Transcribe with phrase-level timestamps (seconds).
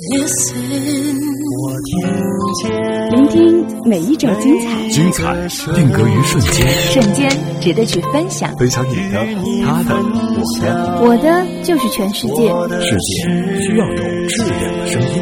[0.00, 1.98] 我听
[2.54, 2.70] 见，
[3.10, 5.34] 聆听每一种精彩，精彩
[5.74, 7.28] 定格于瞬间，瞬间
[7.60, 8.56] 值得去分享。
[8.56, 9.26] 分享你的、
[9.64, 9.96] 他的、
[10.36, 12.48] 我的，我的就是全世界。
[12.80, 13.24] 世界
[13.60, 13.96] 需要有
[14.28, 15.14] 质量的声音。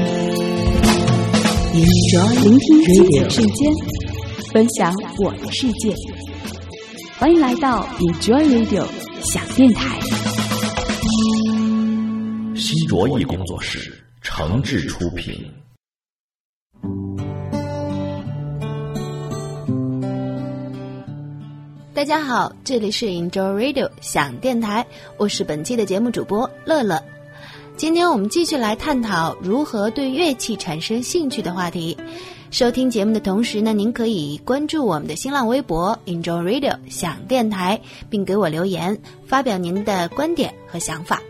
[2.42, 3.72] 聆听精彩瞬间，
[4.52, 5.90] 分享我的世界。
[7.18, 8.84] 欢迎来到 Enjoy Radio
[9.22, 9.98] 小电台。
[12.54, 14.02] 西卓艺工作室
[14.38, 15.50] 诚挚出品。
[21.94, 24.86] 大家好，这里是 Enjoy Radio 想电台，
[25.16, 27.02] 我是本期的节目主播乐乐。
[27.78, 31.96] 今天我们继续来探讨如何对乐器产生兴趣的话题。
[32.50, 37.80] 收听节目的同时呢，您可以关注我们的新浪微博 Enjoy Radio 想电台，
[38.10, 41.22] 并给我留言，发表您的观点和想法。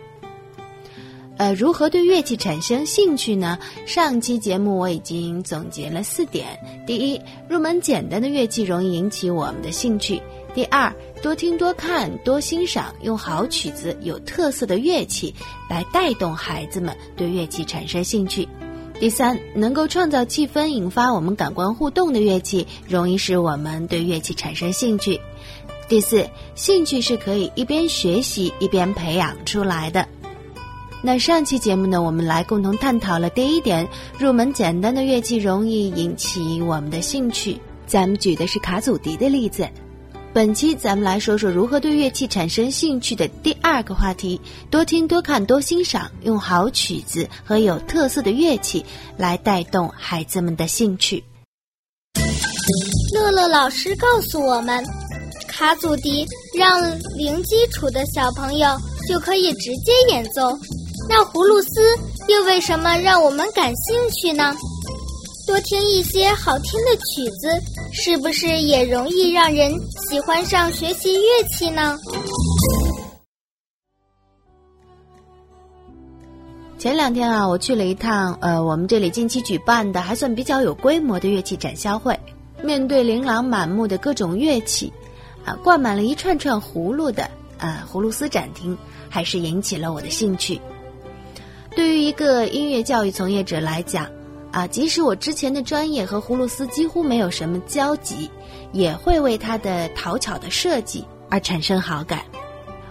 [1.39, 3.59] 呃，如何对乐器产生兴趣呢？
[3.85, 10.19] 上期节目我已经总结了四点：第一，入门简单的乐器容易引起我们的兴趣；
[10.55, 10.91] 第二，
[11.23, 15.35] 多听多看多欣赏，用好曲子、有特色的乐器
[15.69, 18.49] 来带动孩子们对乐器产生兴趣；
[18.99, 25.21] 第三，能够创造气氛、引发我们感官互动的乐器，容易使我们对乐器产生兴趣；
[25.87, 30.09] 第四，兴趣是可以一边学习一边培养出来的。
[31.03, 33.87] 那上期节目呢，我们来共同探讨了第一点，
[34.19, 37.61] 入门简单的乐器容易引起我们的兴趣。
[37.87, 39.69] 咱们举的是卡祖笛的例子。
[40.33, 48.85] 本期咱们来说说如何对乐器产生兴趣的第二个话题：多听、多看、多欣赏，用好曲子和有特色的乐器
[49.17, 51.23] 来带动孩子们的兴趣。
[53.15, 54.85] 乐乐老师告诉我们，
[55.49, 56.27] 卡祖笛
[56.59, 56.83] 让
[57.17, 58.69] 零基础的小朋友
[59.09, 60.53] 就可以直接演奏。
[61.09, 61.81] 那葫芦丝
[62.29, 64.55] 又为什么让我们感兴趣呢？
[65.47, 67.49] 多听一些好听的曲子，
[67.93, 69.73] 是不是也容易让人
[70.11, 71.97] 喜欢上学习乐器呢？
[76.79, 82.19] 前两天啊，我去了一趟呃，我们这里近期举办的还算比较有规模的乐器展销会。
[82.63, 84.93] 面对琳琅满目的各种乐器，
[85.45, 88.77] 啊，挂满了一串串葫芦的啊葫芦丝展厅，
[89.09, 90.61] 还是引起了我的兴趣。
[91.77, 94.11] 对于一个音乐教育从业者来讲，
[94.51, 98.31] 啊，即使我之前的专业和葫芦丝几乎没有什么交集，
[98.73, 102.23] 也会为它的讨巧的设计而产生好感。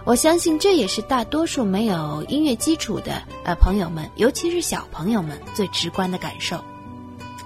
[0.04, 6.62] 我相信这也是大多数没有音乐基础的呃朋友们，尤其是小朋友们最直观的感受。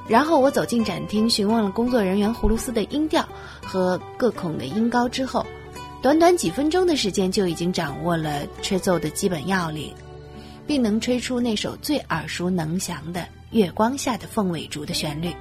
[0.06, 3.26] 然后我走进展厅，询问了工作人员葫芦丝的音调
[3.64, 5.46] 和各孔的音高之后，
[6.02, 9.94] 短短几分钟的时间就已经掌握了吹奏的基本要领。
[10.70, 15.34] 并能吹出那首最耳熟能详的《月光下的凤尾竹》的旋律。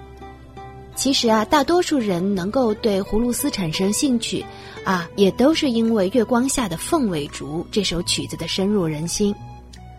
[0.95, 4.43] 其实啊，大多数人能够对葫芦丝产生兴趣，
[4.83, 9.35] 啊，也都是因为《月光下的凤尾竹》这首曲子的深入人心。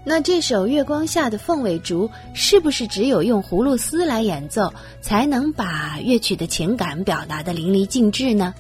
[0.05, 8.53] 那这首《月光下的凤尾竹》是不是只有用葫芦丝来演奏，才能把乐曲的情感表达的淋漓尽致呢？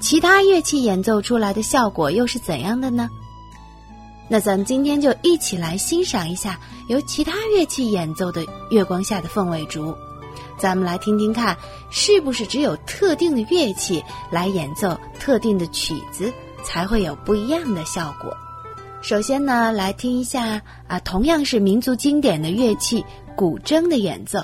[0.00, 3.08] 其他乐器演奏出来的效果又是怎样的呢？
[4.32, 9.90] 那咱们今天就一起来欣赏一下由其他乐器演奏的《月光下的凤尾竹》，
[10.56, 11.54] 咱们来听听看，
[11.90, 16.32] 是不是只有特定的乐器来演奏特定的曲子，
[16.64, 18.34] 才会有不一样的效果？
[19.02, 23.04] 首先呢，来听一下啊，同样是民族经典的乐器
[23.36, 24.38] 古筝的演奏。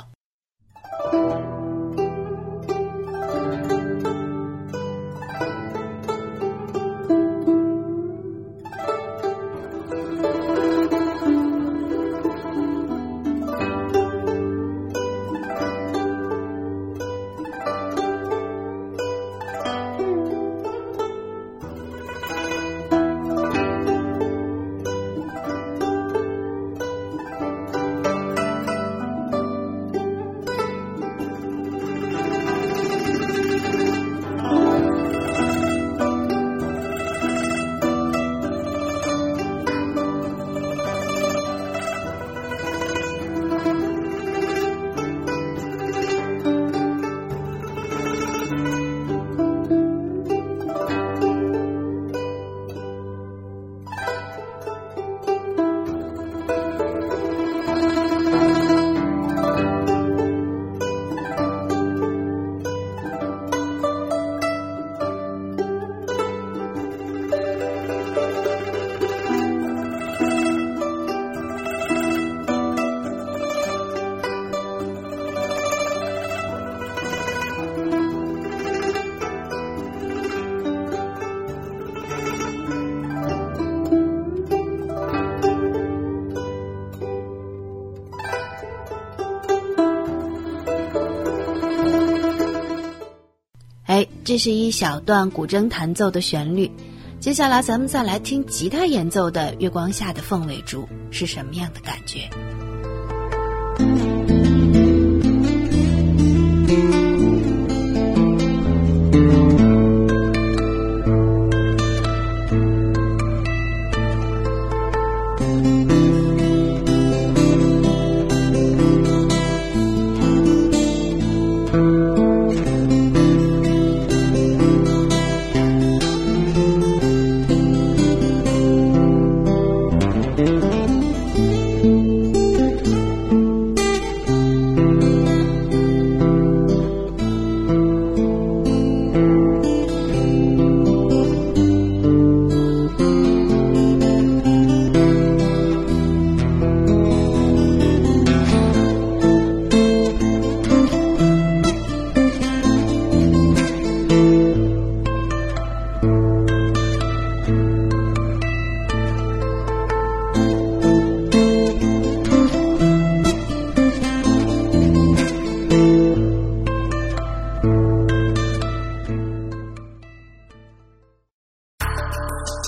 [94.28, 96.70] 这是一小段古筝弹奏的旋律。
[97.18, 102.28] 接下来，咱们再来听吉他演奏的《月光下的凤尾竹》是什么样的感觉。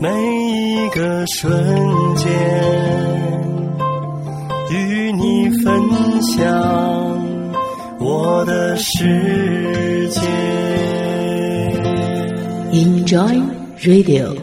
[0.00, 1.50] 每一个瞬
[2.14, 2.30] 间，
[4.70, 6.38] 与你分享
[7.98, 10.20] 我的世界。
[12.70, 13.42] Enjoy
[13.80, 14.36] Radio。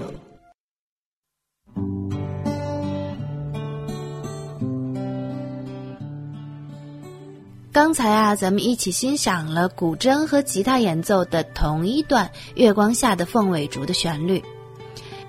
[7.71, 12.25] 刚才啊，咱们一起欣赏了古筝和吉他演奏的同一段
[12.55, 14.43] 《月光下的凤尾竹》的旋律，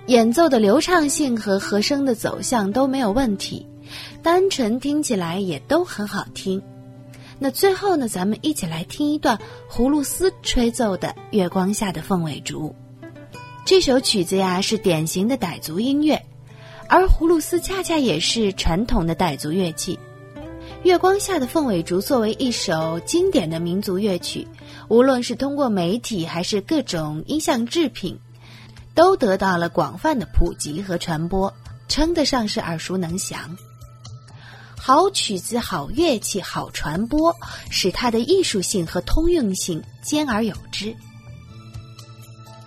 [0.06, 3.66] 演奏的流畅性和和声的走向都没有问题，
[4.22, 6.62] 单纯听起来也都很好听。
[7.40, 9.36] 那最后呢，咱们一起来听一段
[9.68, 12.68] 葫芦丝吹奏的《月光下的凤尾竹》。
[13.64, 16.24] 这首曲子呀是典型的傣族音乐，
[16.86, 19.98] 而葫芦丝恰恰也是传统的傣族乐器。
[20.84, 24.46] 月光下的凤尾竹作为一首经典的民族乐曲，
[24.88, 28.16] 无论是通过媒体还是各种音像制品，
[28.96, 31.52] 都得到了广泛的普及和传播，
[31.86, 33.56] 称得上是耳熟能详。
[34.74, 37.34] 好曲子、好乐器、好传播，
[37.70, 40.96] 使它的艺术性和通用性兼而有之。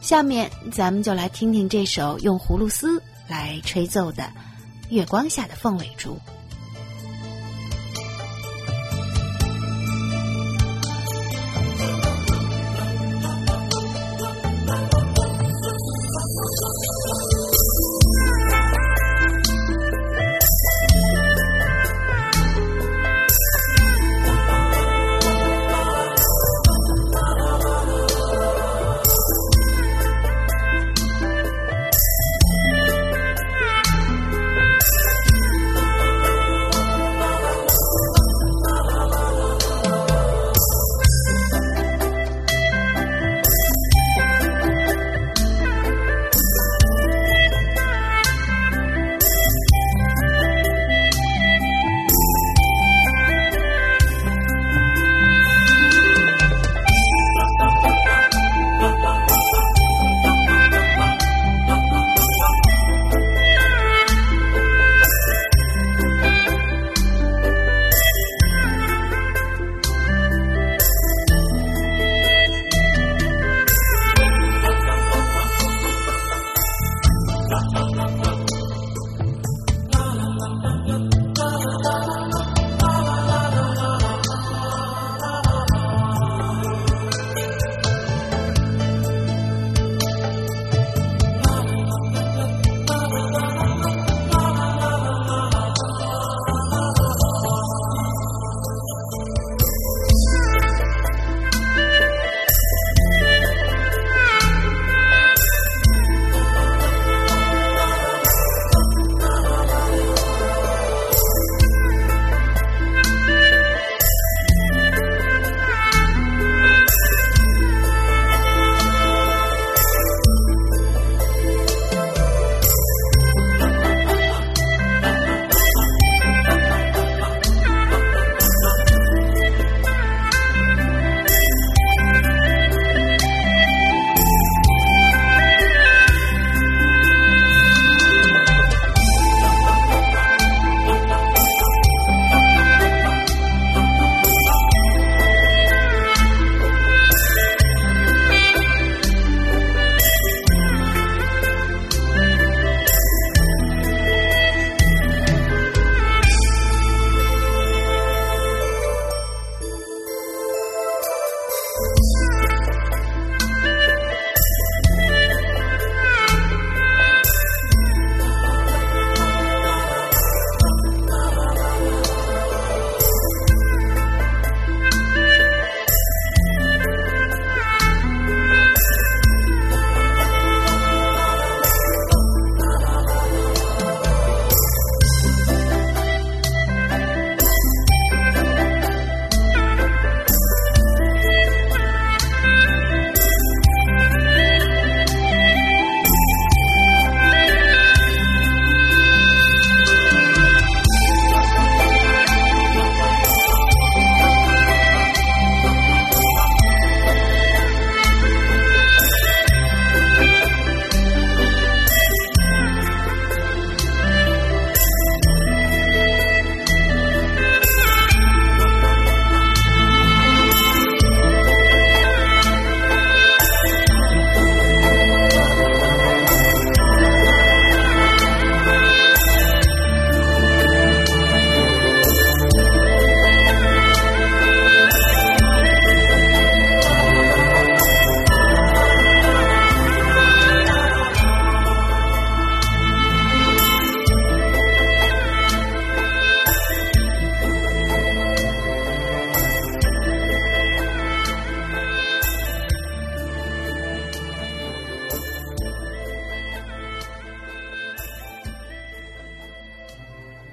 [0.01, 4.23] 下面咱们就来听听这首用葫芦丝来吹奏的
[4.89, 6.13] 《月光下的凤尾竹》。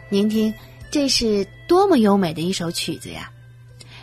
[0.09, 0.55] 您听，
[0.89, 3.29] 这是多么优美的一首曲子呀！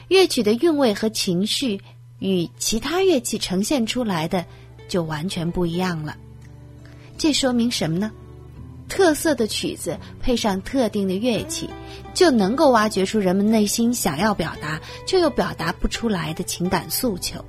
[0.10, 1.80] 乐曲的韵味和情绪
[2.20, 4.46] 与其他乐器呈现出来的
[4.90, 6.18] 就完全不一样了。
[7.18, 8.12] 这说明什么呢？
[8.90, 11.70] 特色的曲子配上特定的乐器，
[12.14, 17.44] 就能够挖掘出人们内心想要表达却又表达不出来的情感诉求，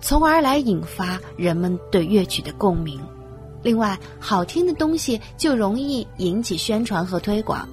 [0.00, 3.00] 从而来引发人们对乐曲的共鸣。
[3.62, 7.68] 另外，好听的东西就容易引起宣传和推广。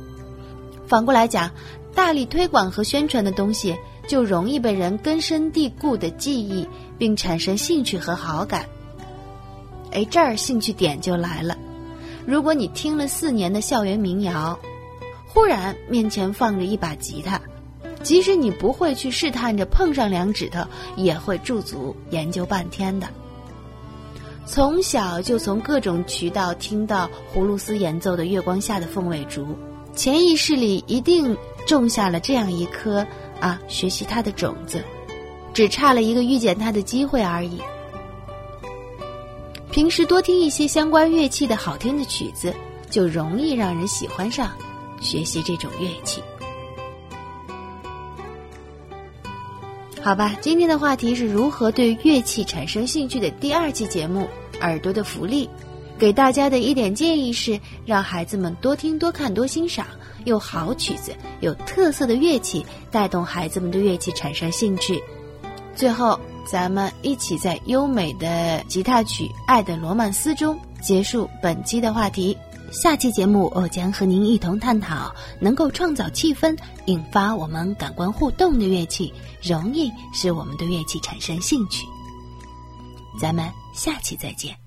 [0.88, 1.51] 反过来讲，
[1.94, 3.75] 大力推广和宣传的东西，
[4.08, 6.67] 就容易被人根深蒂固的记忆，
[6.98, 8.65] 并产生兴趣和好感。
[9.91, 11.58] 哎，这儿兴趣点就来了。
[12.25, 14.58] 如果你听了四年的校园民谣，
[15.27, 17.39] 忽然面前放着一把吉他，
[18.01, 20.62] 即使你不会去试探着碰上两指头，
[20.96, 23.08] 也会驻足研究半天的。
[24.46, 29.44] 从小就从各种渠道听到葫芦丝演奏的《月光下的凤尾竹》，
[29.97, 31.35] 潜意识里一定
[31.65, 33.05] 种下了这样一颗
[33.41, 34.83] 啊学习它的种子，
[35.55, 37.59] 只差了一个遇见它的机会而已。
[39.71, 42.53] 平时多听一些相关乐器的好听的曲子，
[42.91, 44.51] 就容易让人喜欢上
[45.01, 46.21] 学习这种乐器。
[50.01, 54.29] 好吧，今天的话题是如何对乐器产生兴趣的第二期节目
[54.61, 55.47] 《耳朵的福利》，
[55.97, 59.85] 给大家的一点建议是，让孩子们多听、多看、多欣赏，
[60.25, 65.01] 有好曲子、有特色的乐器，带动孩子们对乐器产生兴趣。
[65.75, 72.37] 最后，咱们一起在优美的吉他曲《爱的罗曼斯》中结束本期的话题。
[72.71, 79.11] 下期节目，我将和您一同探讨能够创造气氛、引发我们感官互动的乐器，
[79.41, 81.85] 容易使我们对乐器产生兴趣。
[83.19, 84.66] 咱们下期再见。